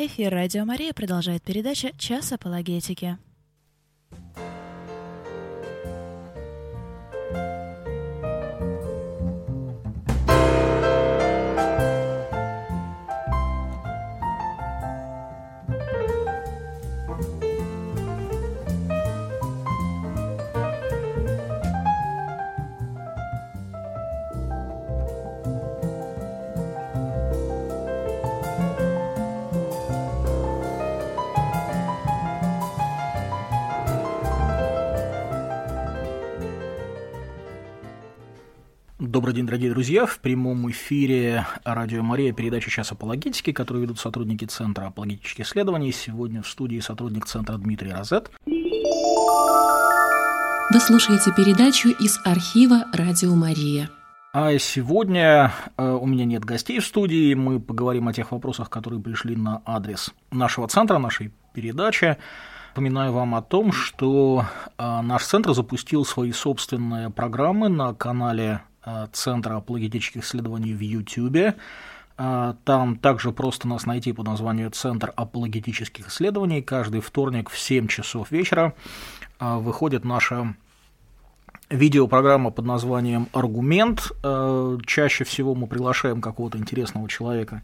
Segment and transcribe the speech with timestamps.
[0.00, 3.18] Эфир «Радио Мария» продолжает передача «Час апологетики».
[39.28, 40.06] Добрый день, дорогие друзья.
[40.06, 45.92] В прямом эфире Радио Мария передача «Час апологетики», которую ведут сотрудники Центра апологетических исследований.
[45.92, 48.30] Сегодня в студии сотрудник Центра Дмитрий Розет.
[48.46, 48.54] Вы
[50.80, 53.90] слушаете передачу из архива Радио Мария.
[54.32, 57.34] А сегодня э, у меня нет гостей в студии.
[57.34, 62.16] Мы поговорим о тех вопросах, которые пришли на адрес нашего центра, нашей передачи.
[62.70, 64.46] Напоминаю вам о том, что
[64.78, 68.62] э, наш центр запустил свои собственные программы на канале
[69.12, 71.54] Центра апологетических исследований в YouTube.
[72.18, 76.62] Э, там также просто нас найти по названию Центр апологетических исследований.
[76.62, 78.74] Каждый вторник в 7 часов вечера
[79.40, 80.54] э, выходит наша
[81.70, 84.10] видеопрограмма под названием «Аргумент».
[84.86, 87.60] Чаще всего мы приглашаем какого-то интересного человека,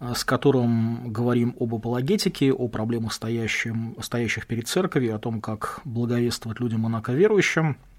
[0.00, 6.88] с которым говорим об апологетике, о проблемах, стоящих перед церковью, о том, как благовествовать людям
[6.88, 7.76] инаковерующим–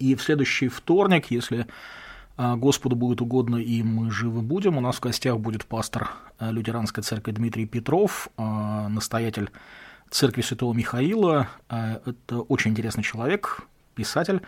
[0.00, 1.66] и в следующий вторник, если
[2.36, 6.50] а, Господу будет угодно и мы живы будем, у нас в гостях будет пастор а,
[6.50, 9.50] лютеранской церкви Дмитрий Петров, а, настоятель
[10.10, 11.48] церкви Святого Михаила.
[11.68, 13.60] Это очень интересный человек,
[13.94, 14.42] писатель,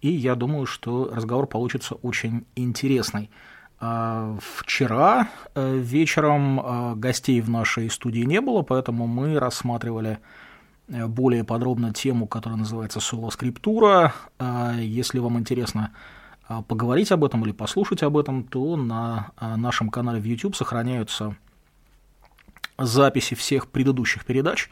[0.00, 3.30] и я думаю, что разговор получится очень интересный.
[3.78, 10.43] Вчера вечером гостей в нашей студии не было, поэтому мы рассматривали Э,
[10.88, 14.14] более подробно тему, которая называется соло-скриптура.
[14.38, 15.92] А, если вам интересно
[16.46, 20.56] а, поговорить об этом или послушать об этом, то на а, нашем канале в YouTube
[20.56, 21.36] сохраняются
[22.76, 24.68] записи всех предыдущих передач,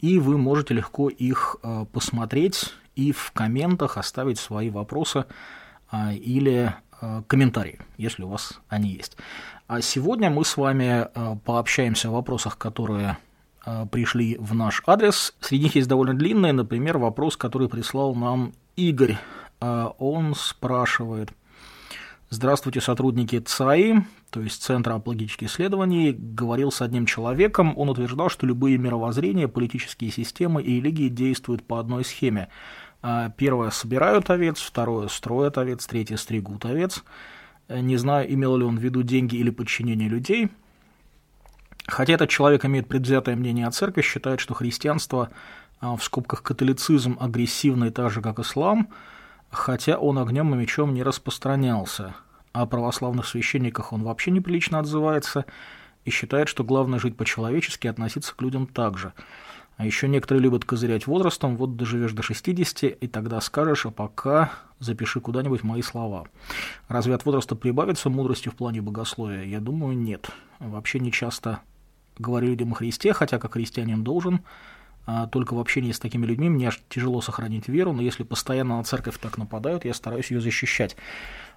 [0.00, 1.56] и вы можете легко их
[1.92, 5.24] посмотреть и в комментах оставить свои вопросы
[6.12, 6.72] или
[7.26, 9.16] комментарии, если у вас они есть.
[9.66, 11.08] А сегодня мы с вами
[11.44, 13.31] пообщаемся о вопросах, которые Э,
[13.90, 15.34] пришли в наш адрес.
[15.40, 19.18] Среди них есть довольно длинный, например, вопрос, который прислал нам Игорь.
[19.60, 21.32] Э, он спрашивает,
[22.30, 27.74] Здравствуйте, сотрудники ЦАИ, то есть Центра апологических исследований, говорил с одним человеком.
[27.76, 32.48] Он утверждал, что любые мировоззрения, политические системы и религии действуют по одной схеме.
[33.02, 37.04] Э, первое– собирают овец, второе– строят овец, третье– стригут овец.
[37.68, 40.48] Не знаю, имел ли он в виду деньги или подчинение людей–
[41.86, 45.30] Хотя этот человек имеет предвзятое мнение о церкви, считает, что христианство
[45.80, 48.88] а, в скобках католицизм агрессивный так же, как ислам,
[49.50, 52.14] хотя он огнем и мечом не распространялся.
[52.52, 55.46] О православных священниках он вообще неприлично отзывается
[56.04, 59.12] и считает, что главное жить по-человечески и относиться к людям так же.
[59.76, 64.52] А еще некоторые любят козырять возрастом, вот доживешь до 60, и тогда скажешь, а пока
[64.78, 66.26] запиши куда-нибудь мои слова.
[66.88, 69.44] Разве от возраста прибавится мудрости в плане богословия?
[69.44, 70.30] Я думаю, нет.
[70.60, 71.60] Вообще не часто
[72.18, 74.40] говорю людям о Христе, хотя как христианин должен,
[75.04, 78.84] а только в общении с такими людьми мне тяжело сохранить веру, но если постоянно на
[78.84, 80.96] церковь так нападают, я стараюсь ее защищать.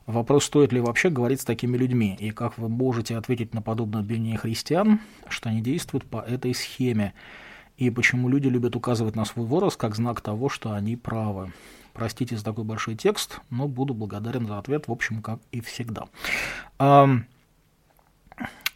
[0.07, 4.01] Вопрос, стоит ли вообще говорить с такими людьми, и как вы можете ответить на подобное
[4.01, 4.99] обвинение христиан,
[5.29, 7.13] что они действуют по этой схеме,
[7.77, 11.51] и почему люди любят указывать на свой возраст как знак того, что они правы.
[11.93, 16.07] Простите за такой большой текст, но буду благодарен за ответ, в общем, как и всегда.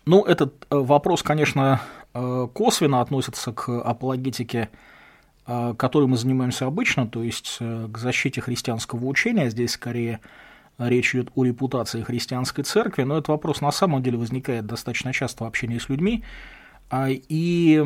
[0.09, 1.81] Ну, этот э, вопрос, конечно,
[2.15, 4.69] э, косвенно относится к апологетике,
[5.45, 9.51] э, которой мы занимаемся обычно, то есть к защите христианского учения.
[9.51, 10.19] Здесь скорее
[10.79, 15.43] речь идет о репутации христианской церкви, но этот вопрос на самом деле возникает достаточно часто
[15.43, 16.23] в общении с людьми.
[16.89, 17.85] А, и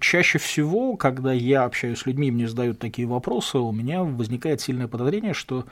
[0.00, 4.86] чаще всего, когда я общаюсь с людьми, мне задают такие вопросы, у меня возникает сильное
[4.86, 5.64] подозрение, что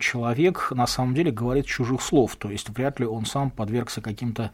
[0.00, 4.52] человек на самом деле говорит чужих слов, то есть вряд ли он сам подвергся каким-то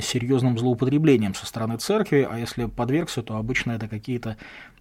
[0.00, 4.36] серьезным злоупотреблением со стороны церкви, а если подвергся, то обычно это какие-то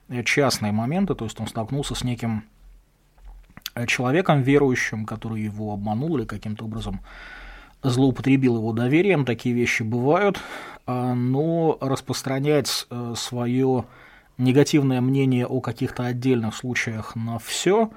[0.09, 2.43] э, частные моменты, то есть он столкнулся с неким
[3.75, 7.01] э, человеком верующим, который его обманул или каким-то образом
[7.83, 10.41] злоупотребил его доверием, такие вещи бывают,
[10.87, 13.85] но распространять свое
[14.39, 17.91] негативное мнение о каких-то отдельных случаях на все,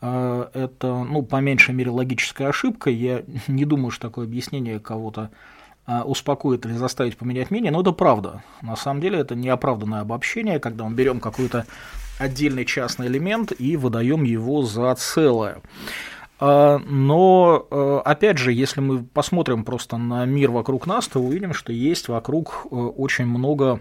[0.00, 2.88] это, ну, по меньшей мере, логическая ошибка.
[2.88, 5.30] Я не думаю, что такое объяснение кого-то
[6.04, 8.42] успокоить или заставить поменять мнение, но это правда.
[8.60, 11.66] На самом деле это неоправданное обобщение, когда мы берем какой-то
[12.18, 15.62] отдельный частный элемент и выдаем его за целое.
[16.40, 21.52] А, но, э, опять же, если мы посмотрим просто на мир вокруг нас, то увидим,
[21.52, 23.80] что есть вокруг э, очень много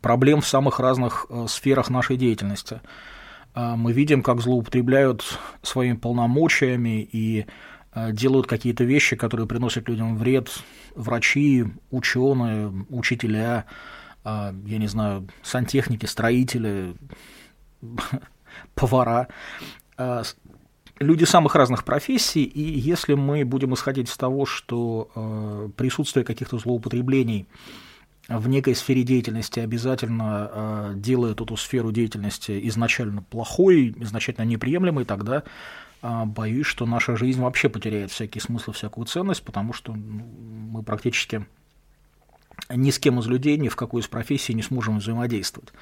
[0.00, 2.80] проблем в самых разных э, сферах нашей деятельности.
[3.54, 7.46] А, мы видим, как злоупотребляют своими полномочиями и
[7.94, 10.50] делают какие-то вещи, которые приносят людям вред.
[10.94, 13.66] Врачи, ученые, учителя,
[14.24, 16.94] а, я не знаю, сантехники, строители,
[18.74, 19.28] повара
[21.02, 26.58] люди самых разных профессий, и если мы будем исходить из того, что э, присутствие каких-то
[26.58, 27.46] злоупотреблений
[28.28, 35.38] в некой сфере деятельности обязательно э, делает эту сферу деятельности изначально плохой, изначально неприемлемой, тогда
[35.38, 35.42] э,
[36.02, 40.24] боюсь, что наша жизнь вообще потеряет всякий смысл, всякую ценность, потому что ну,
[40.70, 41.46] мы практически
[42.68, 45.72] ни с кем из людей, ни в какой из профессий не сможем взаимодействовать.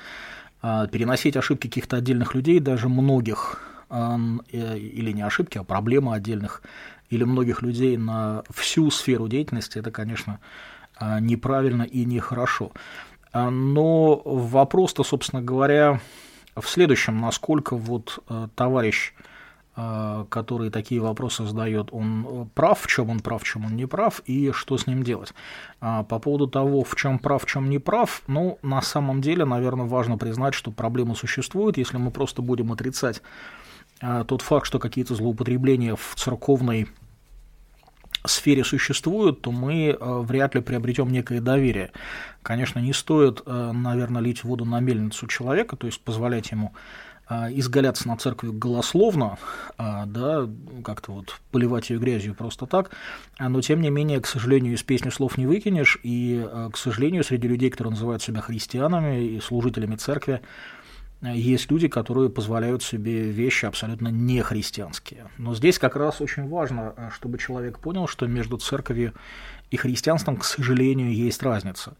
[0.62, 6.62] А переносить ошибки каких-то отдельных людей, даже многих, Э, или не ошибки, а проблемы отдельных
[7.08, 10.38] или многих людей на всю сферу деятельности, это, конечно,
[11.00, 12.70] э, неправильно и нехорошо.
[13.32, 16.00] Э, но вопрос-то, собственно говоря,
[16.54, 18.18] в следующем, насколько вот
[18.54, 19.12] товарищ,
[20.28, 24.20] который такие вопросы задает, он прав, в чем он прав, в чем он не прав,
[24.26, 25.34] и что с ним делать.
[25.80, 29.86] По поводу того, в чем прав, в чем не прав, ну, на самом деле, наверное,
[29.86, 33.22] важно признать, что проблема существует, если мы просто будем отрицать
[34.00, 36.88] а тот факт, что какие-то злоупотребления в церковной
[38.24, 41.90] сфере существуют, то мы э, вряд ли приобретем некое доверие.
[42.42, 46.78] Конечно, не стоит, э, наверное, лить воду на мельницу человека, то есть позволять ему э,
[47.30, 49.38] изгаляться на церкви голословно,
[49.78, 50.48] да,
[50.84, 52.90] как-то вот поливать ее грязью просто так,
[53.38, 57.46] но тем не менее, к сожалению, из песни слов не выкинешь, и, к сожалению, среди
[57.46, 60.40] людей, которые называют себя христианами и служителями церкви,
[61.22, 65.28] есть люди, которые позволяют себе вещи абсолютно не христианские.
[65.36, 69.12] Но здесь как раз очень важно, чтобы человек понял, что между церковью
[69.70, 71.94] и христианством, к сожалению, есть разница.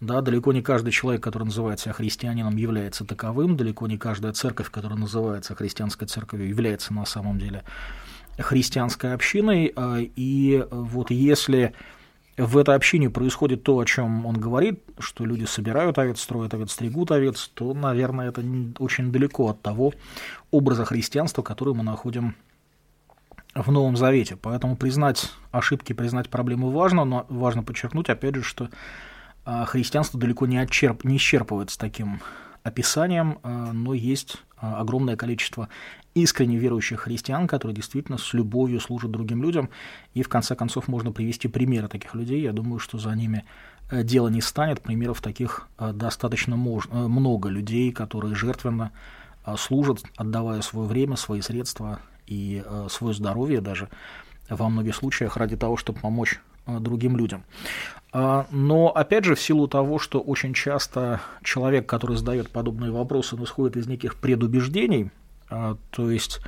[0.00, 4.70] Да, далеко не каждый человек, который называет себя христианином, является таковым, далеко не каждая церковь,
[4.70, 7.64] которая называется христианской церковью, является на самом деле
[8.38, 9.72] христианской общиной.
[9.74, 11.74] Э, и вот если
[12.36, 16.70] в этой общине происходит то, о чем он говорит, что люди собирают овец, строят овец,
[16.70, 18.44] стригут овец, то, наверное, это
[18.78, 19.92] очень далеко от того
[20.52, 22.36] образа христианства, который мы находим
[23.56, 24.36] в Новом Завете.
[24.40, 28.68] Поэтому признать ошибки, признать проблемы важно, но важно подчеркнуть, опять же, что а,
[29.66, 32.20] христианство далеко не, отчерп, не исчерпывается таким
[32.62, 35.68] описанием, а, но есть а, огромное количество
[36.14, 39.70] искренне верующих христиан, которые действительно с любовью служат другим людям.
[40.14, 42.42] И в конце концов можно привести примеры таких людей.
[42.42, 43.44] Я думаю, что за ними
[43.90, 44.80] э, дело не станет.
[44.80, 48.92] Примеров таких э, достаточно э, много людей, которые жертвенно
[49.56, 53.88] служат, отдавая свое время, свои средства и свое здоровье даже
[54.50, 56.38] во многих случаях ради того, чтобы помочь
[56.80, 57.44] другим людям.
[58.12, 63.36] А, но, опять же, в силу того, что очень часто человек, который задает подобные вопросы,
[63.36, 65.10] он исходит из неких предубеждений,
[65.50, 66.40] а, то есть,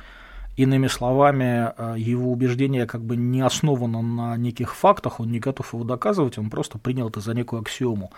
[0.57, 5.73] иными словами, а, его убеждение как бы не основано на неких фактах, он не готов
[5.73, 8.11] его доказывать, он просто принял это за некую аксиому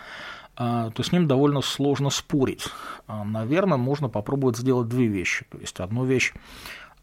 [0.56, 2.66] а, то с ним довольно сложно спорить.
[3.08, 5.44] Наверное, можно попробовать сделать две вещи.
[5.50, 6.32] То есть одну вещь,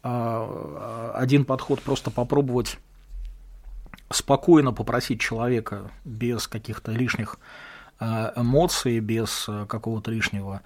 [0.02, 2.78] один подход просто попробовать
[4.12, 7.38] спокойно попросить человека без каких-то лишних
[8.00, 10.62] эмоций, без какого-то лишнего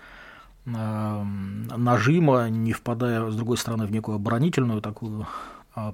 [0.66, 5.26] Эм, нажима, не впадая, с другой стороны, в некую оборонительную такую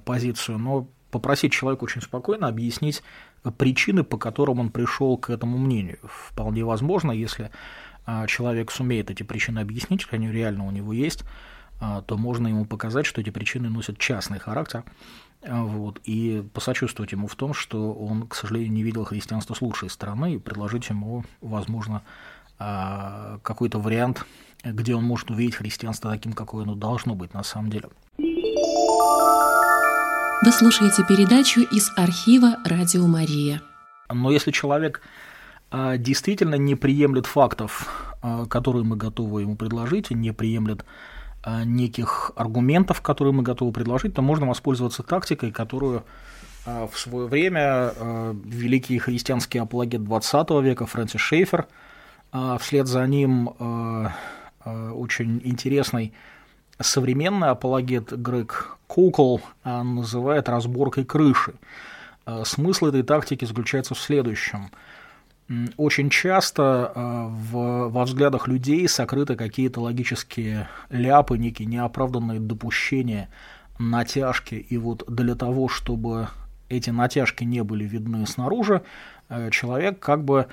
[0.05, 3.03] позицию, но попросить человека очень спокойно объяснить
[3.57, 5.99] причины, по которым он пришел к этому мнению.
[6.03, 7.51] Вполне возможно, если
[8.27, 11.25] человек сумеет эти причины объяснить, они реально у него есть,
[12.05, 14.83] то можно ему показать, что эти причины носят частный характер,
[15.41, 19.89] вот, и посочувствовать ему в том, что он, к сожалению, не видел христианство с лучшей
[19.89, 22.03] стороны, и предложить ему, возможно,
[22.57, 24.25] какой-то вариант
[24.63, 27.89] где он может увидеть христианство таким, какое оно должно быть на самом деле.
[28.17, 28.25] Вы
[30.51, 33.61] слушаете передачу из архива «Радио Мария».
[34.09, 35.01] Но если человек
[35.71, 40.85] а, действительно не приемлет фактов, а, которые мы готовы ему предложить, не приемлет а,
[41.45, 46.03] неких аргументов, которые мы готовы предложить, то можно воспользоваться тактикой, которую
[46.65, 47.91] в свое время
[48.45, 51.67] великий христианский апологет XX века Фрэнсис Шейфер,
[52.59, 53.49] вслед за ним
[54.65, 56.13] Э, очень интересный
[56.79, 61.53] современный апологет Грег Кукол называет разборкой крыши.
[62.43, 64.69] Смысл этой тактики заключается в следующем.
[65.77, 73.29] Очень часто в, во взглядах людей сокрыты какие-то логические ляпы, некие неоправданные допущения,
[73.77, 74.55] натяжки.
[74.55, 76.29] И вот для того, чтобы
[76.69, 78.83] эти натяжки не были видны снаружи,
[79.51, 80.47] человек как бы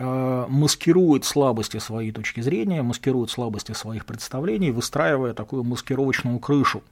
[0.00, 6.84] Э, маскирует слабости своей точки зрения, маскирует слабости своих представлений, выстраивая такую маскировочную крышу.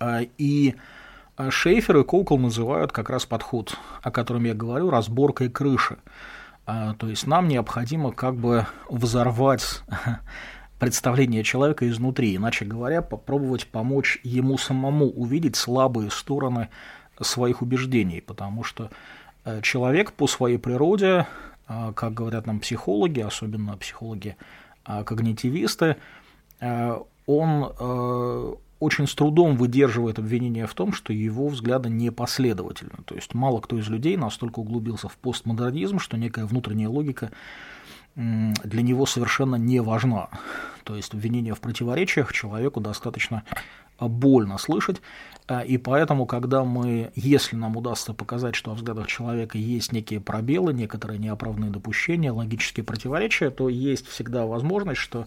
[0.00, 0.74] Э, и
[1.50, 5.98] Шейфер и Коукл называют как раз подход, о котором я говорю, разборкой крыши.
[6.66, 9.82] Э, то есть нам необходимо как бы взорвать
[10.78, 16.68] представление человека изнутри, иначе говоря, попробовать помочь ему самому увидеть слабые стороны
[17.20, 18.90] своих убеждений, потому что
[19.48, 21.26] Э, человек по своей природе,
[21.68, 24.36] э, как говорят нам психологи, особенно психологи
[26.60, 33.02] э, он очень с трудом выдерживает обвинение в том, что его взгляды непоследовательны.
[33.04, 37.30] То есть мало кто из людей настолько углубился в постмодернизм, что некая внутренняя логика
[38.14, 40.28] для него совершенно не важна.
[40.84, 43.44] То есть обвинение в противоречиях человеку достаточно
[44.00, 45.00] больно слышать,
[45.48, 50.20] а, и поэтому, когда мы, если нам удастся показать, что в взглядах человека есть некие
[50.20, 55.26] пробелы, некоторые неоправданные допущения, логические противоречия, то есть всегда возможность, что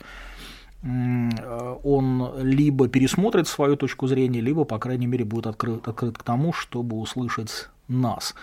[0.84, 6.54] он либо пересмотрит свою точку зрения, либо, по крайней мере, будет открыт, открыт к тому,
[6.54, 8.34] чтобы услышать нас.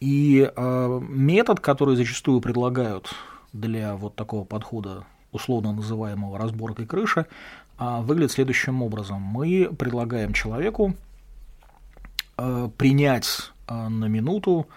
[0.00, 3.14] И э, метод, который зачастую предлагают
[3.52, 7.26] для вот такого подхода, условно называемого разборкой крыши,
[7.76, 9.20] а, выглядит следующим образом.
[9.20, 10.94] Мы предлагаем человеку
[12.36, 14.68] э, принять э, на минуту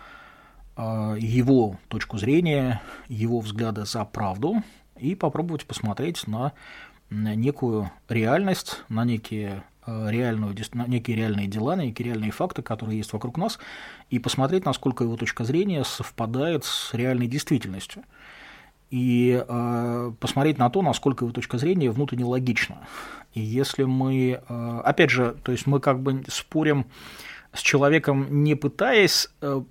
[0.75, 4.63] э, его точку зрения, его взгляды за правду
[4.97, 6.53] и попробовать посмотреть на
[7.09, 13.13] некую реальность, на некие реальную, на некие реальные дела, на некие реальные факты, которые есть
[13.13, 13.57] вокруг нас,
[14.09, 18.03] и посмотреть, насколько его точка зрения совпадает с реальной действительностью
[18.89, 22.79] и э, посмотреть на то, насколько его точка зрения внутренне логична.
[23.33, 26.85] И если мы, э, опять же, то есть мы как бы спорим
[27.53, 29.61] с человеком, не пытаясь э,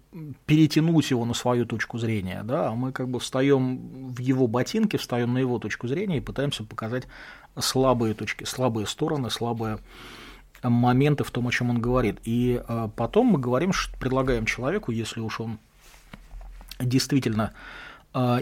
[0.46, 4.96] перетянуть его на свою точку зрения, да, а мы как бы встаем в его ботинки,
[4.96, 7.04] встаем на его точку зрения и пытаемся показать
[7.58, 9.78] слабые точки, слабые стороны, слабые
[10.62, 12.18] моменты в том, о чем он говорит.
[12.24, 15.58] И э, потом мы говорим, что предлагаем человеку, если уж он
[16.80, 17.52] действительно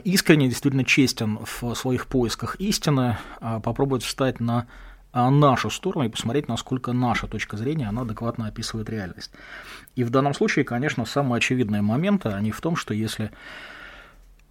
[0.04, 4.68] искренне, действительно честен в своих поисках истины, попробовать встать на
[5.14, 9.30] нашу сторону и посмотреть, насколько наша точка зрения, она адекватно описывает реальность.
[9.96, 13.30] И в данном случае, конечно, самые очевидные моменты, они в том, что если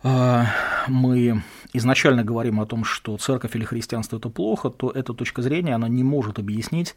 [0.03, 5.75] мы изначально говорим о том, что церковь или христианство это плохо, то эта точка зрения,
[5.75, 6.95] она не может объяснить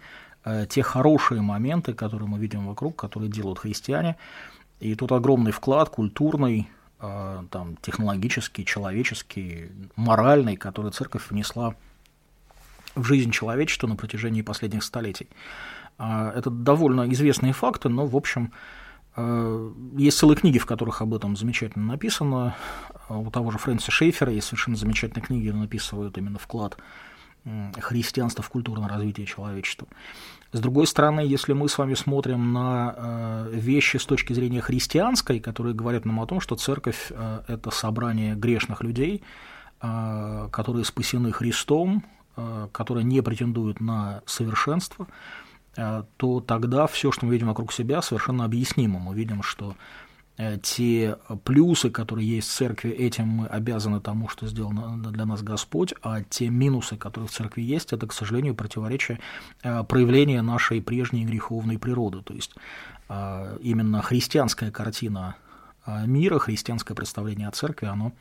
[0.69, 4.17] те хорошие моменты, которые мы видим вокруг, которые делают христиане.
[4.81, 6.69] И тут огромный вклад культурный,
[6.99, 11.75] а, там, технологический, человеческий, моральный, который церковь внесла
[12.97, 15.29] в жизнь человечества на протяжении последних столетий.
[15.99, 18.53] А, это довольно известные факты, но, в общем,
[19.15, 22.57] а, есть целые книги, в которых об этом замечательно написано.
[23.09, 26.77] У того же Фрэнсиса Шейфера есть совершенно замечательные книги, где написывают именно вклад
[27.79, 29.87] христианства в культурное развитие человечества.
[30.51, 35.73] С другой стороны, если мы с вами смотрим на вещи с точки зрения христианской, которые
[35.73, 37.13] говорят нам о том, что церковь
[37.47, 39.23] это собрание грешных людей,
[39.79, 42.03] которые спасены Христом,
[42.73, 45.07] которые не претендуют на совершенство,
[45.75, 48.99] то тогда все, что мы видим вокруг себя, совершенно объяснимо.
[48.99, 49.75] Мы видим, что
[50.39, 55.43] Э, те плюсы, которые есть в церкви, этим мы обязаны тому, что сделал для нас
[55.43, 59.19] Господь, а те минусы, которые в церкви есть, это, к сожалению, противоречие
[59.63, 62.23] э, проявления нашей прежней греховной природы.
[62.23, 62.55] То есть
[63.09, 65.37] э, именно христианская картина
[66.05, 68.13] мира, христианское представление о церкви, оно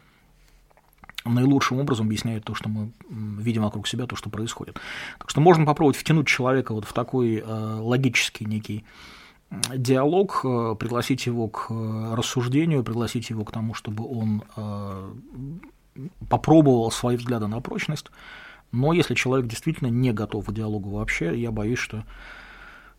[1.26, 4.80] наилучшим образом объясняет то, что мы видим вокруг себя, то, что происходит.
[5.20, 8.86] Так что можно попробовать втянуть человека вот в такой логический некий
[9.76, 15.14] диалог, э, пригласить его к э, рассуждению, пригласить его к тому, чтобы он э,
[16.30, 18.08] попробовал свои взгляды на прочность.
[18.72, 22.04] Но если человек действительно не готов к диалогу вообще, я боюсь, что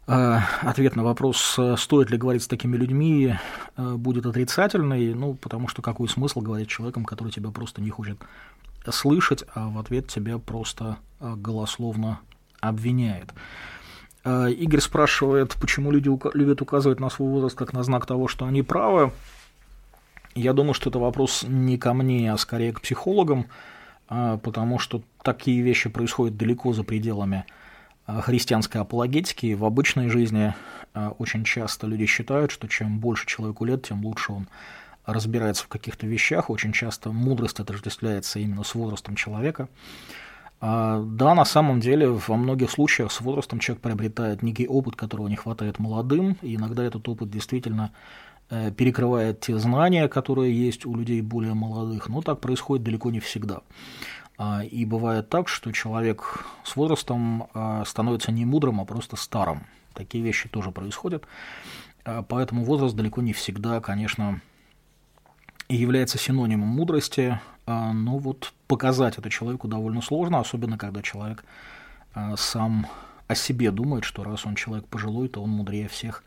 [0.06, 3.34] ответ на вопрос, стоит ли говорить с такими людьми,
[3.76, 8.18] будет отрицательный, ну, потому что какой смысл говорить человеком, который тебя просто не хочет
[8.88, 12.20] слышать, а в ответ тебя просто голословно
[12.60, 13.32] обвиняет.
[14.26, 18.44] Э, Игорь спрашивает, почему люди любят указывать на свой возраст как на знак того, что
[18.44, 19.12] они правы.
[20.34, 23.46] Я думаю, что это вопрос не ко мне, а скорее к психологам,
[24.10, 27.44] э, потому что такие вещи происходят далеко за пределами
[28.06, 29.54] христианской апологетики.
[29.54, 30.54] В обычной жизни
[31.18, 34.48] очень часто люди считают, что чем больше человеку лет, тем лучше он
[35.06, 36.50] разбирается в каких-то вещах.
[36.50, 39.68] Очень часто мудрость отождествляется именно с возрастом человека.
[40.60, 45.28] А, да, на самом деле, во многих случаях с возрастом человек приобретает некий опыт, которого
[45.28, 47.92] не хватает молодым, и иногда этот опыт действительно
[48.48, 53.20] э, перекрывает те знания, которые есть у людей более молодых, но так происходит далеко не
[53.20, 53.60] всегда.
[54.38, 59.66] А, и бывает так, что человек с возрастом а, становится не мудрым, а просто старым.
[59.94, 61.24] Такие вещи тоже происходят.
[62.28, 64.40] Поэтому возраст далеко не всегда, конечно,
[65.68, 71.44] является синонимом мудрости, а, но вот показать это человеку довольно сложно, особенно когда человек
[72.14, 72.86] а, сам
[73.26, 76.22] о себе думает, что раз он человек пожилой, то он мудрее всех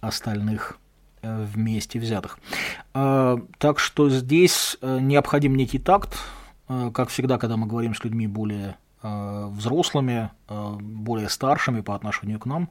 [0.00, 0.78] остальных
[1.22, 2.38] э, вместе взятых.
[2.94, 6.16] А, так что здесь э, необходим некий такт,
[6.92, 12.70] как всегда, когда мы говорим с людьми более взрослыми, более старшими по отношению к нам,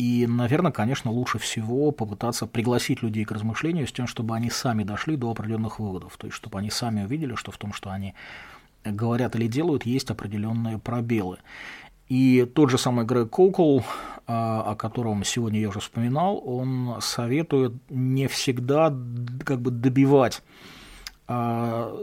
[0.00, 4.82] и, наверное, конечно, лучше всего попытаться пригласить людей к размышлению с тем, чтобы они сами
[4.82, 6.16] дошли до определенных выводов.
[6.16, 8.14] То есть, чтобы они сами увидели, что в том, что они
[8.82, 11.36] говорят или делают, есть определенные пробелы.
[12.08, 13.80] И тот же самый Грег Коукл,
[14.26, 18.88] а, о котором сегодня я уже вспоминал, он советует не всегда
[19.44, 20.42] как бы добивать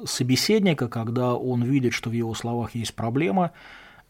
[0.05, 3.51] собеседника, когда он видит, что в его словах есть проблема,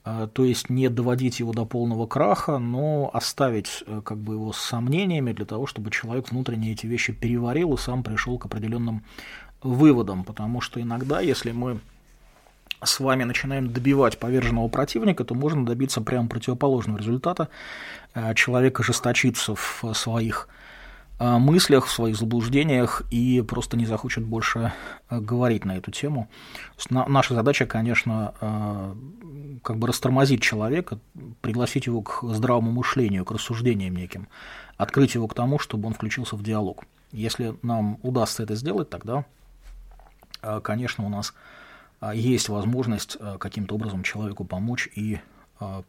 [0.10, 4.54] а, то есть не доводить его до полного краха, но оставить э, как бы его
[4.54, 9.04] с сомнениями для того, чтобы человек внутренне эти вещи переварил и сам пришел к определенным
[9.62, 11.80] выводам, потому что иногда, если мы
[12.82, 17.50] с вами начинаем добивать поверженного противника, то можно добиться прямо противоположного результата.
[18.14, 20.48] Э, человек ожесточится в своих
[21.20, 24.74] мыслях, в своих заблуждениях и просто не захочет больше
[25.10, 26.30] э, говорить на эту тему.
[26.92, 28.96] Наша задача, конечно, э,
[29.64, 31.00] как бы растормозить человека,
[31.42, 34.28] пригласить его к здравому мышлению, к рассуждениям неким,
[34.78, 36.84] открыть его к тому, чтобы он включился в диалог.
[37.12, 39.26] Если нам удастся это сделать, тогда,
[40.44, 41.34] э, конечно, у нас
[42.14, 45.20] есть возможность каким-то образом человеку помочь и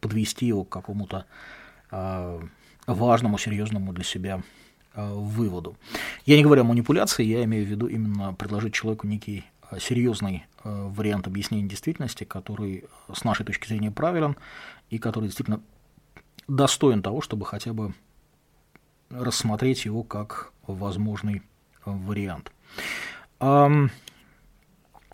[0.01, 1.25] подвести его к какому-то
[2.87, 4.41] важному, серьезному для себя
[4.95, 5.77] выводу.
[6.25, 10.45] Я не говорю о манипуляции, я имею в виду именно предложить человеку некий э, серьезный
[10.63, 14.35] э, вариант объяснения действительности, который с нашей точки зрения правилен
[14.89, 15.61] и который действительно
[16.47, 17.93] достоин того, чтобы хотя бы
[19.09, 21.41] рассмотреть его как возможный
[21.85, 22.51] вариант.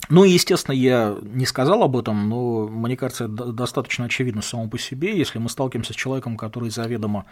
[0.09, 5.17] Ну, естественно, я не сказал об этом, но мне кажется, достаточно очевидно само по себе.
[5.17, 7.25] Если мы сталкиваемся с человеком, который заведомо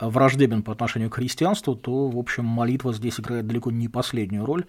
[0.00, 4.64] враждебен по отношению к христианству, то, в общем, молитва здесь играет далеко не последнюю роль.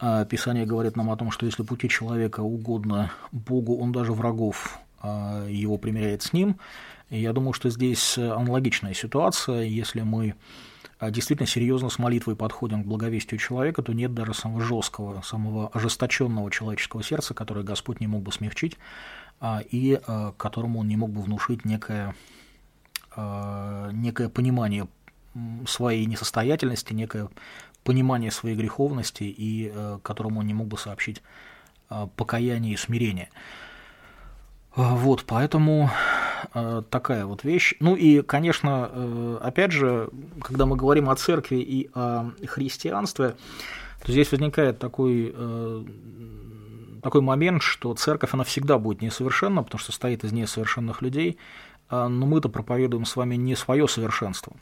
[0.00, 4.78] А Писание говорит нам о том, что если пути человека угодно Богу, он даже врагов
[5.00, 6.58] а, его примиряет с ним.
[7.10, 9.62] Я думаю, что здесь аналогичная ситуация.
[9.62, 10.36] Если мы
[11.00, 15.68] а, действительно серьезно с молитвой подходим к благовестию человека, то нет даже самого жесткого, самого
[15.68, 18.76] ожесточенного человеческого сердца, которое Господь не мог бы смягчить,
[19.70, 20.00] и
[20.36, 22.14] которому он не мог бы внушить некое
[23.92, 24.86] некое понимание
[25.66, 27.28] своей несостоятельности, некое
[27.84, 31.22] понимание своей греховности, и э, которому он не мог бы сообщить
[31.90, 33.30] э, покаяние и смирение.
[34.74, 35.90] Вот, поэтому
[36.52, 37.74] такая вот вещь.
[37.80, 40.08] Ну и, конечно, опять же,
[40.40, 43.34] когда мы говорим о церкви и о христианстве,
[44.04, 45.34] то здесь возникает такой,
[47.02, 51.38] такой момент, что церковь, она всегда будет несовершенна, потому что состоит из несовершенных людей,
[51.90, 54.54] но мы-то проповедуем с вами не свое совершенство.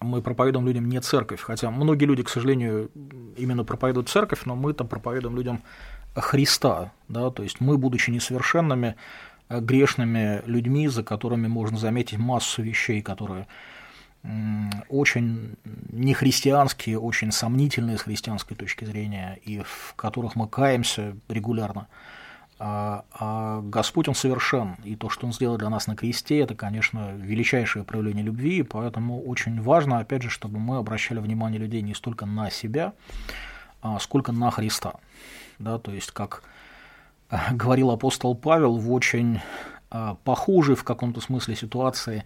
[0.00, 2.90] Мы проповедуем людям не церковь, хотя многие люди, к сожалению,
[3.36, 5.62] именно проповедуют церковь, но мы там проповедуем людям
[6.16, 8.96] Христа, да, то есть мы, будучи несовершенными,
[9.48, 13.46] э, грешными людьми, за которыми можно заметить массу вещей, которые
[14.88, 15.56] очень
[15.90, 21.88] нехристианские, очень сомнительные с христианской точки зрения, и в которых мы каемся регулярно–
[22.58, 26.54] а, а Господь, Он совершен, и то, что Он сделал для нас на кресте, это,
[26.54, 31.82] конечно, величайшее проявление любви, и поэтому очень важно, опять же, чтобы мы обращали внимание людей
[31.82, 32.92] не столько на себя,
[33.80, 34.94] а сколько на Христа.
[35.58, 36.42] Да, то есть, как
[37.52, 39.40] говорил апостол Павел в очень
[39.90, 42.24] а, похожей в каком-то смысле ситуации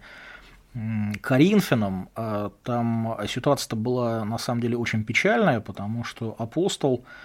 [1.21, 7.03] Коринфянам, а, там ситуация-то была на самом деле очень печальная, потому что апостол–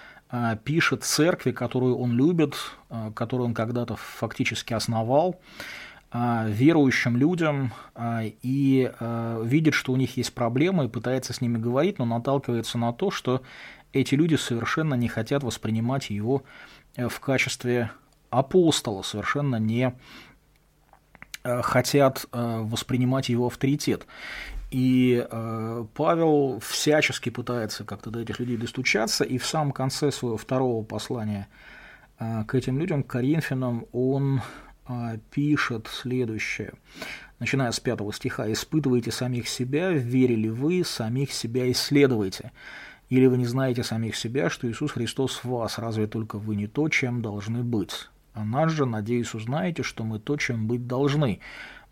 [0.63, 2.55] пишет церкви, которую он любит,
[2.89, 5.39] а, которую он когда-то фактически основал,
[6.11, 7.71] а, верующим людям
[8.19, 8.91] и
[9.41, 13.11] видит, что у них есть проблемы и пытается с ними говорить, но наталкивается на то,
[13.11, 13.41] что
[13.93, 16.43] эти люди совершенно не хотят воспринимать его
[16.95, 17.91] э, в качестве
[18.31, 19.93] апостола, совершенно не
[21.43, 24.07] хотят воспринимать его авторитет.
[24.73, 30.35] И э, Павел всячески пытается как-то до этих людей достучаться, и в самом конце своего
[30.35, 31.47] второго послания
[32.17, 34.41] э, к этим людям, к Коринфянам, он
[34.87, 36.73] э, пишет следующее,
[37.37, 38.51] начиная с пятого стиха.
[38.51, 42.51] «Испытывайте самих себя, верили вы, самих себя исследуйте.
[43.09, 46.65] Или вы не знаете самих себя, что Иисус Христос в вас, разве только вы не
[46.65, 48.09] то, чем должны быть?
[48.33, 51.41] А нас же, надеюсь, узнаете, что мы то, чем быть должны»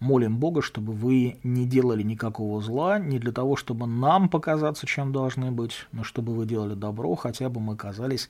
[0.02, 5.14] молим Бога, чтобы вы не делали никакого зла, не для того, чтобы нам показаться, чем
[5.14, 8.30] должны быть, но чтобы вы делали добро, хотя бы мы казались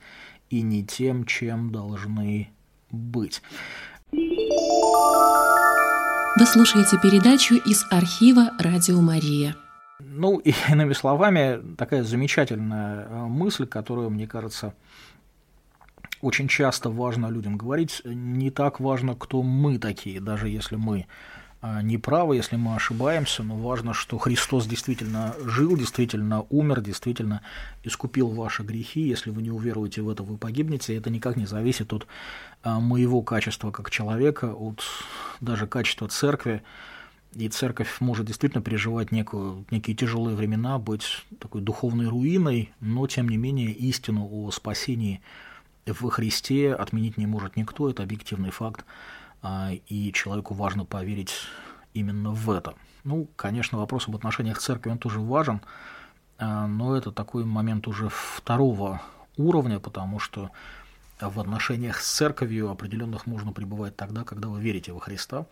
[0.51, 2.51] и не тем, чем должны
[2.91, 3.41] быть.
[6.37, 9.55] Вы слушаете передачу из архива «Радио Мария».
[9.99, 14.73] Ну, и, иными словами, такая замечательная э, мысль, которую, мне кажется,
[16.21, 18.01] очень часто важно людям говорить.
[18.03, 21.05] Не так важно, кто мы такие, даже если мы
[21.61, 27.41] неправы, если мы ошибаемся, но важно, что Христос действительно жил, действительно умер, действительно
[27.83, 29.01] искупил ваши грехи.
[29.01, 30.95] Если вы не уверуете в это, вы погибнете.
[30.95, 32.07] Это никак не зависит от
[32.63, 34.81] а, моего качества как человека, от
[35.39, 36.63] даже качества церкви.
[37.35, 43.29] И церковь может действительно переживать некую, некие тяжелые времена, быть такой духовной руиной, но тем
[43.29, 45.21] не менее истину о спасении
[45.85, 48.83] в Христе отменить не может никто, это объективный факт.
[49.41, 51.33] А, и человеку важно поверить
[51.93, 52.75] именно в это.
[53.03, 55.61] Ну, конечно, вопрос об отношениях с церковью, он тоже важен,
[56.37, 59.01] а, но это такой момент уже второго
[59.37, 60.51] уровня, потому что
[61.19, 65.45] в отношениях с церковью определенных можно пребывать тогда, когда вы верите во Христа.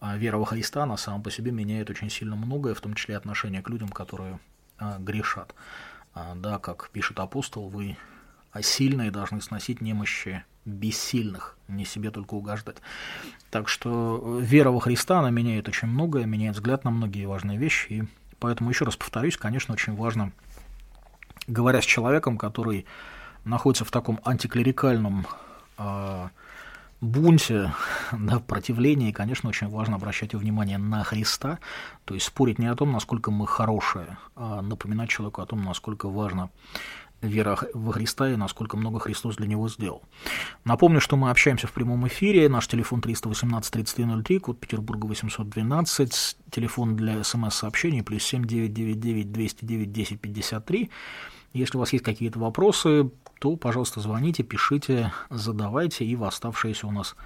[0.00, 3.16] А вера во Христа, на самом по себе меняет очень сильно многое, в том числе
[3.16, 4.40] отношение к людям, которые
[4.98, 5.54] грешат.
[6.34, 7.96] Да, как пишет апостол, вы
[8.60, 12.76] сильные должны сносить немощи бессильных, не себе только угождать.
[13.50, 17.86] Так что вера во Христа, она меняет очень многое, меняет взгляд на многие важные вещи.
[17.88, 18.04] И
[18.38, 20.32] поэтому, еще раз повторюсь, конечно, очень важно,
[21.46, 22.84] говоря с человеком, который
[23.44, 25.26] находится в таком антиклерикальном
[25.78, 26.28] э,
[27.00, 27.72] бунте,
[28.12, 31.58] да, противлении, конечно, очень важно обращать внимание на Христа,
[32.04, 36.08] то есть спорить не о том, насколько мы хорошие, а напоминать человеку о том, насколько
[36.08, 36.50] важно
[37.22, 40.02] вера во Христа и насколько много Христос для него сделал.
[40.64, 42.48] Напомню, что мы общаемся в прямом эфире.
[42.48, 50.90] Наш телефон 318-3303, код Петербурга 812, телефон для смс-сообщений плюс 7999 209 1053.
[51.52, 56.90] Если у вас есть какие-то вопросы, то, пожалуйста, звоните, пишите, задавайте, и в оставшееся у
[56.90, 57.16] нас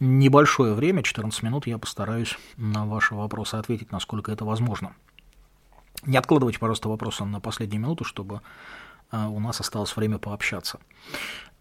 [0.00, 4.94] небольшое время, 14 минут, я постараюсь на ваши вопросы ответить, насколько это возможно.
[6.04, 8.42] Не откладывайте, пожалуйста, вопросы на последнюю минуту, чтобы
[9.28, 10.78] у нас осталось время пообщаться.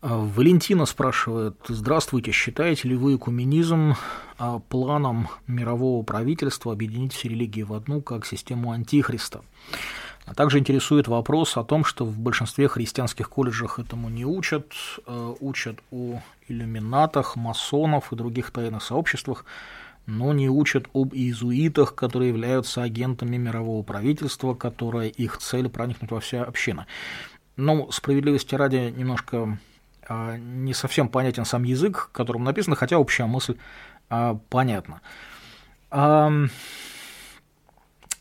[0.03, 3.95] А, Валентина спрашивает, здравствуйте, считаете ли вы экуменизм
[4.37, 9.41] а, планом мирового правительства объединить все религии в одну, как систему антихриста?
[10.25, 14.71] А также интересует вопрос о том, что в большинстве христианских колледжах этому не учат,
[15.41, 19.43] учат о иллюминатах, масонов и других тайных сообществах,
[20.05, 26.19] но не учат об иезуитах, которые являются агентами мирового правительства, которое их цель проникнуть во
[26.19, 26.85] все общины.
[27.55, 29.59] Ну, справедливости ради, немножко
[30.07, 33.57] а, не совсем понятен сам язык, которым написано, хотя общая мысль
[34.09, 35.01] а, понятна.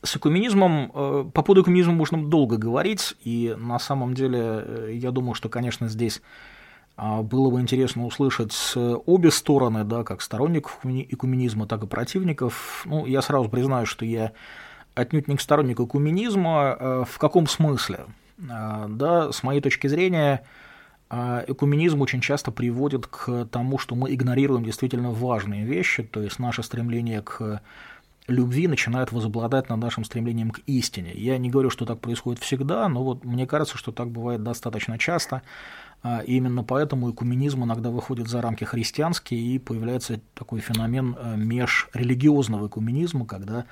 [0.05, 5.13] С экуменизмом, а, по поводу экуменизма можно долго говорить, и на самом деле э, я
[5.13, 6.21] думаю, что, конечно, здесь
[6.97, 12.85] а, было бы интересно услышать обе стороны, да, как сторонников экуменизма, так и противников.
[12.85, 14.33] Ну, я сразу признаю, что я
[14.95, 16.77] отнюдь не сторонник экуменизма.
[16.79, 18.07] А, в каком смысле?
[18.51, 20.43] А, да, с моей точки зрения,
[21.11, 26.39] а, экуменизм очень часто приводит к тому, что мы игнорируем действительно важные вещи, то есть
[26.39, 27.61] наше стремление к
[28.29, 31.13] любви начинает возобладать над нашим стремлением к истине.
[31.15, 34.99] Я не говорю, что так происходит всегда, но вот мне кажется, что так бывает достаточно
[34.99, 35.43] часто.
[36.03, 42.69] А, и именно поэтому экуменизм иногда выходит за рамки христианские, и появляется такой феномен межрелигиозного
[42.69, 43.67] экуменизма, когда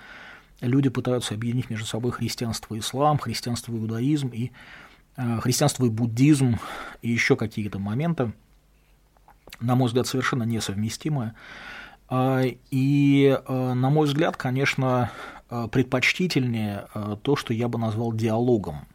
[0.61, 4.51] люди пытаются объединить между собой христианство и ислам, христианство и иудаизм, и
[5.17, 6.59] э, христианство и буддизм,
[7.03, 8.33] и еще какие-то моменты,
[9.61, 11.35] на мой взгляд, совершенно несовместимые.
[12.09, 15.11] А, и, э, на мой взгляд, конечно,
[15.49, 16.87] э, предпочтительнее
[17.23, 18.87] то, что я бы назвал диалогом.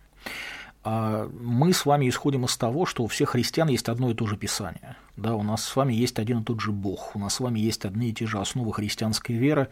[0.86, 4.38] Мы с вами исходим из того, что у всех христиан есть одно и то же
[4.38, 4.95] Писание.
[5.17, 7.60] Да, у нас с вами есть один и тот же Бог, у нас с вами
[7.60, 9.69] есть одни и те же основы христианской веры,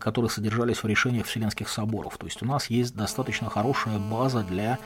[0.00, 2.16] которые содержались в решениях Вселенских соборов.
[2.18, 4.78] То есть у нас есть достаточно хорошая база для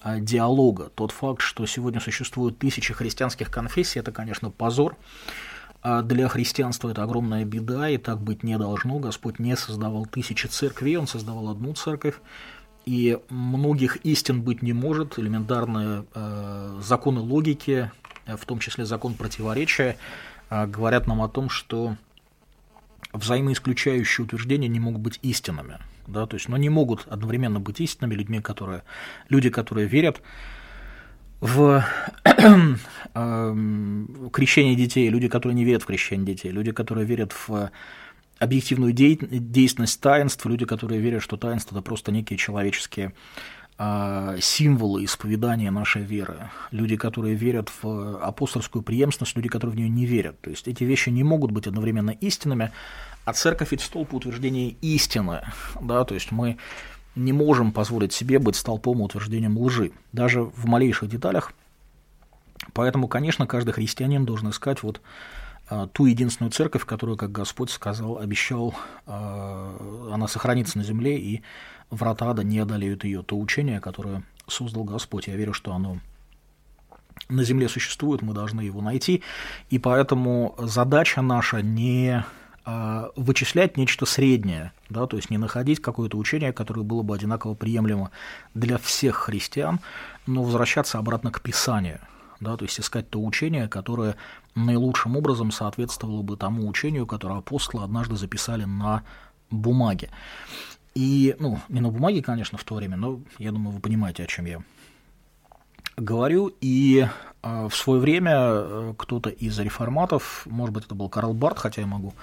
[0.00, 0.90] а, диалога.
[0.94, 4.96] Тот факт, что сегодня существуют тысячи христианских конфессий, это, конечно, позор.
[5.82, 8.98] А для христианства это огромная беда, и так быть не должно.
[8.98, 12.14] Господь не создавал тысячи церквей, Он создавал одну церковь.
[12.84, 15.18] И многих истин быть не может.
[15.18, 17.90] Элементарные э, законы логики,
[18.26, 19.98] в том числе закон противоречия,
[20.50, 21.96] э, говорят нам о том, что
[23.12, 25.78] взаимоисключающие утверждения не могут быть истинными.
[26.06, 28.82] Да, то есть, но не могут одновременно быть истинными людьми, которые,
[29.28, 30.22] люди, которые верят
[31.40, 31.84] в
[32.24, 33.54] э,
[34.32, 37.70] крещение детей, люди, которые не верят в крещение детей, люди, которые верят в
[38.38, 43.12] объективную деятельность таинств, люди, которые верят, что таинство это просто некие человеческие
[44.40, 50.04] символы исповедания нашей веры, люди, которые верят в апостольскую преемственность, люди, которые в нее не
[50.04, 50.40] верят.
[50.40, 52.72] То есть эти вещи не могут быть одновременно истинными,
[53.24, 55.42] а церковь ведь столб утверждения истины,
[55.80, 56.56] да, то есть мы
[57.14, 61.52] не можем позволить себе быть столпом утверждением лжи, даже в малейших деталях.
[62.72, 65.00] Поэтому, конечно, каждый христианин должен искать вот
[65.68, 68.74] а, ту единственную церковь, которую, как Господь сказал, обещал,
[69.06, 71.42] а, она сохранится на земле, и
[71.90, 73.22] врата ада не одолеют ее.
[73.22, 75.98] То учение, которое создал Господь, я верю, что оно
[77.28, 79.22] на земле существует, мы должны его найти,
[79.70, 82.24] и поэтому задача наша не
[82.64, 87.54] а, вычислять нечто среднее, да, то есть не находить какое-то учение, которое было бы одинаково
[87.54, 88.10] приемлемо
[88.54, 89.80] для всех христиан,
[90.26, 92.00] но возвращаться обратно к Писанию,
[92.40, 94.16] да, то есть искать то учение, которое
[94.54, 99.02] наилучшим образом соответствовало бы тому учению, которое апостолы однажды записали на
[99.50, 100.10] бумаге.
[100.98, 104.26] И, ну, не на бумаге, конечно, в то время, но я думаю, вы понимаете, о
[104.26, 104.62] чем я
[105.96, 106.50] говорю.
[106.60, 107.06] И
[107.42, 111.82] э, в свое время э, кто-то из реформатов, может быть, это был Карл Барт, хотя
[111.82, 112.14] я могу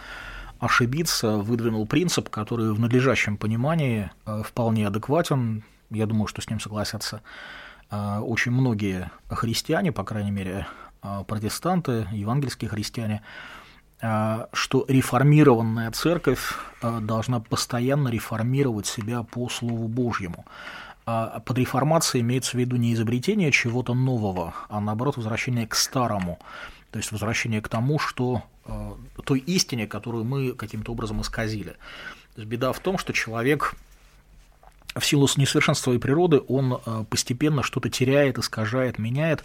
[0.60, 5.64] ошибиться, выдвинул принцип, который в надлежащем понимании э, вполне адекватен.
[5.90, 7.22] Я думаю, что с ним согласятся
[7.92, 10.68] э, очень многие христиане, по крайней мере,
[11.02, 13.22] э, протестанты, евангельские христиане,
[14.00, 20.46] что реформированная церковь должна постоянно реформировать себя по Слову Божьему.
[21.06, 26.40] Под реформацией имеется в виду не изобретение чего-то нового, а наоборот возвращение к старому,
[26.92, 28.44] то есть возвращение к тому, что
[29.24, 31.76] той истине, которую мы каким-то образом исказили.
[32.36, 33.76] Беда в том, что человек
[34.96, 39.44] в силу несовершенства своей природы, он э, постепенно что-то теряет, искажает, меняет,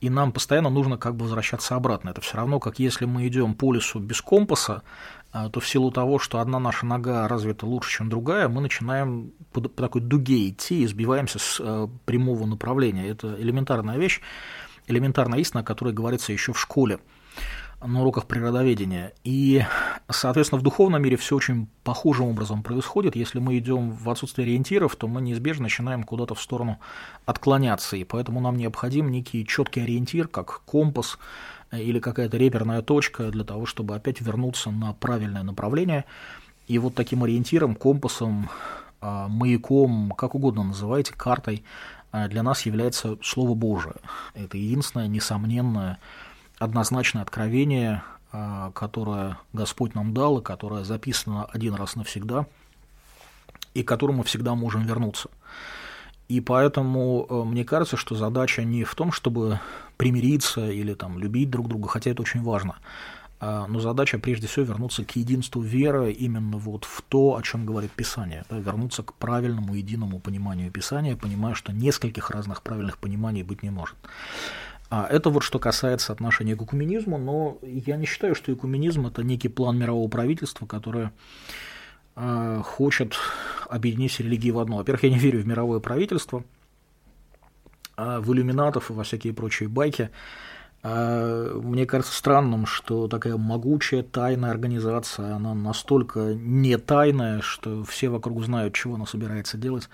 [0.00, 2.10] и нам постоянно нужно как бы возвращаться обратно.
[2.10, 4.82] Это все равно, как если мы идем по лесу без компаса,
[5.34, 9.32] э, то в силу того, что одна наша нога развита лучше, чем другая, мы начинаем
[9.52, 11.60] по такой дуге идти и сбиваемся с
[12.06, 13.08] прямого направления.
[13.08, 14.22] Это элементарная вещь,
[14.86, 17.00] элементарная истина, о которой говорится еще в школе
[17.86, 19.12] на уроках природоведения.
[19.24, 19.62] И,
[20.10, 23.16] соответственно, в духовном мире все очень похожим образом происходит.
[23.16, 26.78] Если мы идем в отсутствие ориентиров, то мы неизбежно начинаем куда-то в сторону
[27.24, 27.96] отклоняться.
[27.96, 31.18] И поэтому нам необходим некий четкий ориентир, как компас
[31.72, 36.04] или какая-то реперная точка для того, чтобы опять вернуться на правильное направление.
[36.68, 38.48] И вот таким ориентиром, компасом,
[39.00, 41.62] а, маяком, как угодно называйте, картой,
[42.10, 43.96] а, для нас является Слово Божие.
[44.34, 45.98] Это единственное, несомненное,
[46.58, 52.46] однозначное откровение, а, которое Господь нам дал, и которое записано один раз навсегда,
[53.74, 55.30] и к которому всегда можем вернуться.
[56.28, 59.60] И поэтому э, мне кажется, что задача не в том, чтобы
[59.96, 62.76] примириться или там, любить друг друга, хотя это очень важно,
[63.38, 67.66] а, но задача прежде всего вернуться к единству веры именно вот в то, о чем
[67.66, 73.42] говорит Писание, да, вернуться к правильному единому пониманию Писания, понимая, что нескольких разных правильных пониманий
[73.42, 73.96] быть не может.
[74.88, 79.22] А это вот что касается отношения к экуменизму, но я не считаю, что экуменизм это
[79.22, 81.12] некий план мирового правительства, которое
[82.14, 83.14] э, хочет
[83.68, 84.76] объединить религии в одно.
[84.76, 86.44] Во-первых, я не верю в мировое правительство,
[87.96, 90.10] а в иллюминатов и во всякие прочие байки.
[90.82, 98.08] А, мне кажется странным, что такая могучая тайная организация, она настолько не тайная, что все
[98.08, 99.88] вокруг знают, чего она собирается делать.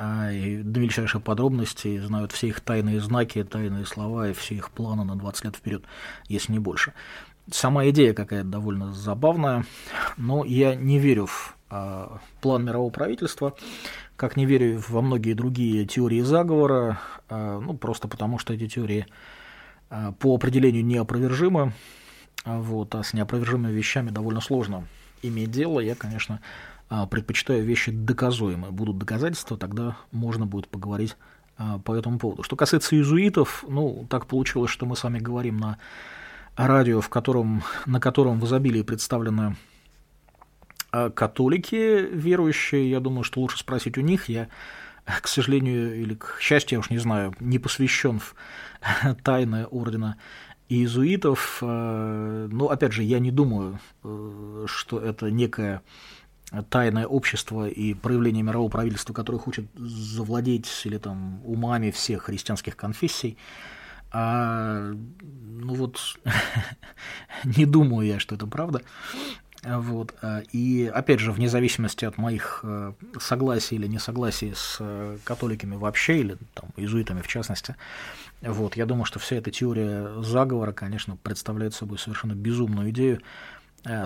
[0.00, 4.70] А, и до мельчайших подробностей, знают все их тайные знаки, тайные слова и все их
[4.70, 5.84] планы на 20 лет вперед,
[6.28, 6.94] если не больше.
[7.50, 9.64] Сама идея какая-то довольно забавная,
[10.16, 13.56] но я не верю в а, план мирового правительства,
[14.14, 19.04] как не верю во многие другие теории заговора, а, ну, просто потому что эти теории
[20.20, 21.72] по определению неопровержимы,
[22.44, 24.86] вот, а с неопровержимыми вещами довольно сложно
[25.22, 25.80] иметь дело.
[25.80, 26.40] Я, конечно,
[26.88, 28.72] предпочитаю вещи доказуемые.
[28.72, 31.16] Будут доказательства, тогда можно будет поговорить
[31.58, 32.44] а, по этому поводу.
[32.44, 35.78] Что касается иезуитов, ну, так получилось, что мы с вами говорим на
[36.56, 39.56] радио, в котором, на котором в изобилии представлены
[40.92, 42.88] а, католики верующие.
[42.88, 44.28] Я думаю, что лучше спросить у них.
[44.28, 44.48] Я,
[45.04, 48.36] к сожалению, или к счастью, я уж не знаю, не посвящен в
[49.24, 50.16] тайны ордена
[50.68, 51.58] иезуитов.
[51.60, 55.82] Но, опять же, я не думаю, э, что это некое
[56.70, 63.36] тайное общество и проявление мирового правительства, которое хочет завладеть или там умами всех христианских конфессий.
[64.10, 65.98] А, ну вот,
[67.44, 68.82] не думаю я, что это правда.
[69.62, 70.14] Вот.
[70.22, 75.76] А, и опять же, вне зависимости от моих э, согласий или несогласий с э, католиками
[75.76, 77.74] вообще, или там, иезуитами в частности,
[78.40, 83.20] вот, я думаю, что вся эта теория заговора, конечно, представляет собой совершенно безумную идею,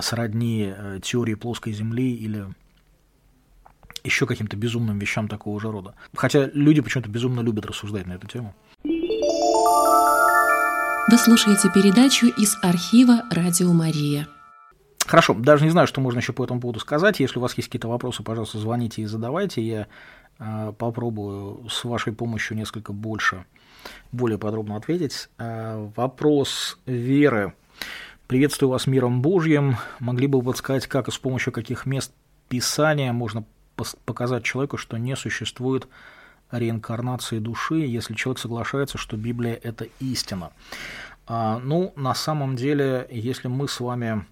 [0.01, 2.45] сродни теории плоской Земли или
[4.03, 5.95] еще каким-то безумным вещам такого же рода.
[6.15, 8.53] Хотя люди почему-то безумно любят рассуждать на эту тему.
[11.09, 14.27] Вы слушаете передачу из архива «Радио Мария».
[15.05, 17.19] Хорошо, даже не знаю, что можно еще по этому поводу сказать.
[17.19, 19.61] Если у вас есть какие-то вопросы, пожалуйста, звоните и задавайте.
[19.61, 19.87] Я
[20.39, 23.45] э, попробую с вашей помощью несколько больше,
[24.13, 25.27] более подробно ответить.
[25.37, 27.53] Э, вопрос веры.
[28.33, 29.77] Приветствую вас миром Божьим.
[29.99, 32.11] Могли бы подсказать, как и с помощью каких мест
[32.49, 33.43] Писания можно
[34.05, 35.87] показать человеку, что не существует
[36.49, 40.51] реинкарнации души, если человек соглашается, что Библия– это истина.
[41.27, 44.25] А, ну, на самом деле, если мы с вами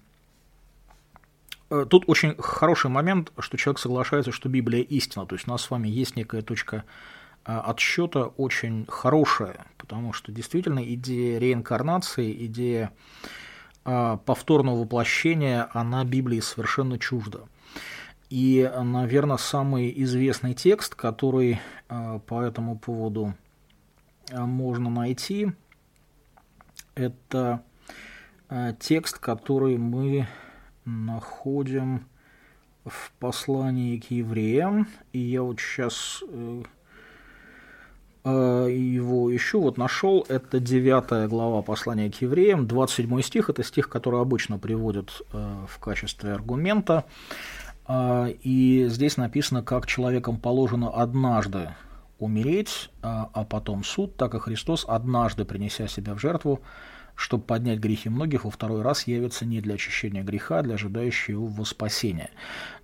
[1.72, 5.26] Э, тут очень хороший момент, что человек соглашается, что Библия истина.
[5.26, 6.84] То есть у нас с вами есть некая точка
[7.46, 12.92] э, отсчета очень хорошая, потому что действительно идея реинкарнации, идея
[13.84, 17.40] повторного воплощения, она Библии совершенно чужда.
[18.30, 23.34] И, наверное, самый известный текст, который по этому поводу
[24.30, 25.52] можно найти,
[26.94, 27.62] это
[28.78, 30.26] текст, который мы
[30.84, 32.06] находим
[32.84, 36.62] в послании к евреям, и я вот сейчас э,
[38.30, 44.20] его ищу, вот нашел, это 9 глава послания к евреям, 27 стих, это стих, который
[44.20, 47.04] обычно приводят э, в качестве аргумента,
[47.90, 51.74] и здесь написано, как человеком положено однажды
[52.20, 56.60] умереть, а потом суд, так и Христос, однажды принеся себя в жертву,
[57.14, 61.44] чтобы поднять грехи многих, во второй раз явится не для очищения греха, а для ожидающего
[61.44, 62.30] его спасения.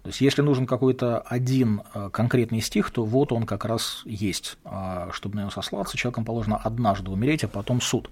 [0.03, 4.57] То есть, если нужен какой-то один э, конкретный стих, то вот он как раз есть.
[4.65, 8.11] А, чтобы на него сослаться, человеком положено однажды умереть, а потом суд.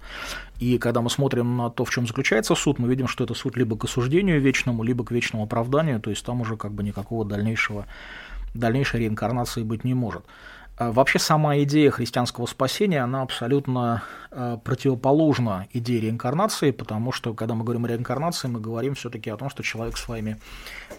[0.59, 3.55] И когда мы смотрим на то, в чем заключается суд, мы видим, что это суд
[3.55, 7.25] либо к осуждению вечному, либо к вечному оправданию, то есть там уже как бы никакого
[7.25, 7.85] дальнейшего,
[8.53, 10.23] дальнейшей реинкарнации быть не может.
[10.77, 17.55] А вообще сама идея христианского спасения, она абсолютно э, противоположна идее реинкарнации, потому что, когда
[17.55, 20.37] мы говорим о реинкарнации, мы говорим все-таки о том, что человек своими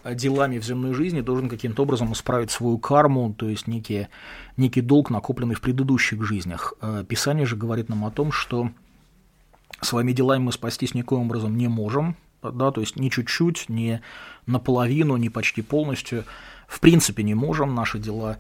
[0.03, 4.09] э, делами в земной жизни должен каким-то образом исправить свою карму, то есть некий,
[4.57, 6.75] некий долг, накопленный в предыдущих жизнях.
[6.83, 8.71] Э, Писание же говорит нам о том, что
[9.81, 14.01] своими делами мы спастись никоим образом не можем, да, то есть ни чуть-чуть, ни
[14.47, 16.25] наполовину, ни почти полностью,
[16.67, 18.39] в принципе не можем, наши дела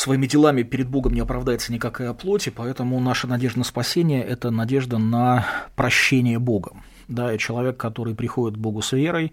[0.00, 4.50] своими делами перед Богом не оправдается никакая плоть, и поэтому наша надежда на спасение– это
[4.50, 6.82] надежда на прощение Богом.
[7.08, 9.32] Да, и человек, который приходит к Богу с верой,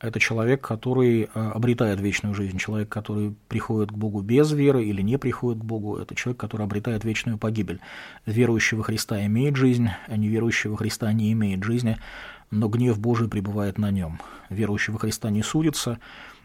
[0.00, 2.56] это человек, который э, обретает вечную жизнь.
[2.56, 6.64] Человек, который приходит к Богу без веры или не приходит к Богу, это человек, который
[6.64, 7.80] обретает вечную погибель.
[8.24, 11.98] Верующий во Христа имеет жизнь, а неверующий во Христа не имеет жизни,
[12.50, 14.18] но гнев Божий пребывает на нем.
[14.48, 15.98] Верующий во Христа не судится,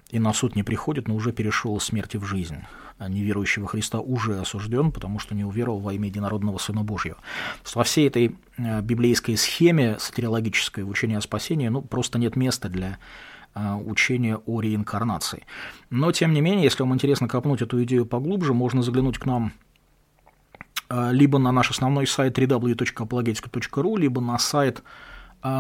[0.09, 2.57] и на суд не приходит, но уже перешел из смерти в жизнь.
[2.97, 7.17] А неверующий во Христа уже осужден, потому что не уверовал во имя единородного Сына Божьего.
[7.73, 12.69] Во всей этой э, библейской схеме сатирологической в учении о спасении ну, просто нет места
[12.69, 12.99] для
[13.53, 15.45] э, учения о реинкарнации.
[15.89, 19.51] Но, тем не менее, если вам интересно копнуть эту идею поглубже, можно заглянуть к нам
[20.89, 24.83] э, либо на наш основной сайт www.apologetica.ru, либо на сайт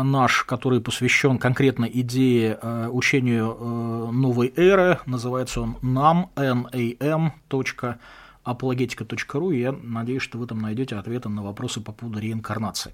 [0.03, 7.29] наш, который посвящен конкретно идее э, учению э, новой эры, называется он nam, nam,
[8.45, 12.93] apologetica.ru, и я надеюсь, что вы там найдете ответы на вопросы по поводу реинкарнации.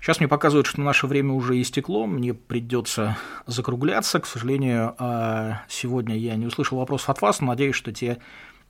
[0.00, 4.18] Сейчас мне показывают, что наше время уже истекло, мне придется закругляться.
[4.18, 8.18] К сожалению, а, сегодня я не услышал вопросов от вас, но надеюсь, что те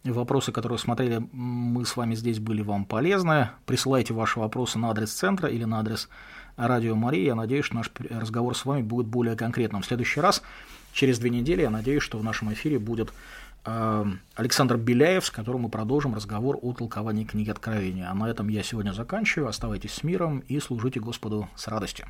[0.04, 3.48] вопросы, которые смотрели мы с вами здесь, были вам полезны.
[3.64, 6.10] Присылайте ваши вопросы на адрес центра или на адрес
[6.56, 7.26] Радио Мария.
[7.26, 9.82] Я надеюсь, что наш разговор с вами будет более конкретным.
[9.82, 10.42] В следующий раз,
[10.92, 13.12] через две недели, я надеюсь, что в нашем эфире будет
[13.64, 18.10] э, Александр Беляев, с которым мы продолжим разговор о толковании книги Откровения.
[18.10, 19.48] А на этом я сегодня заканчиваю.
[19.48, 22.06] Оставайтесь с миром и служите Господу с радостью.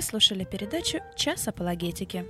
[0.00, 2.24] Слушали передачу «Час апологетики».